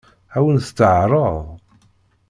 [0.35, 1.43] Ad wen-t-teɛṛeḍ?